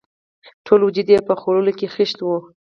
[0.65, 2.37] ټول وجود یې په خولو کې خیشت وو.